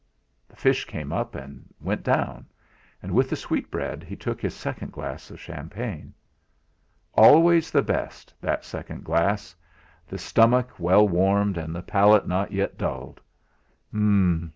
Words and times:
The 0.49 0.55
fish 0.55 0.85
came 0.85 1.13
up, 1.13 1.35
and 1.35 1.71
went 1.79 2.01
down; 2.01 2.47
and 3.03 3.11
with 3.11 3.29
the 3.29 3.35
sweetbread 3.35 4.01
he 4.01 4.15
took 4.15 4.41
his 4.41 4.55
second 4.55 4.91
glass 4.91 5.29
of 5.29 5.39
champagne. 5.39 6.15
Always 7.13 7.69
the 7.69 7.83
best, 7.83 8.33
that 8.41 8.65
second 8.65 9.03
glass 9.03 9.55
the 10.07 10.17
stomach 10.17 10.71
well 10.79 11.07
warmed, 11.07 11.55
and 11.59 11.75
the 11.75 11.83
palate 11.83 12.27
not 12.27 12.51
yet 12.51 12.79
dulled. 12.79 13.21
Umm! 13.93 14.49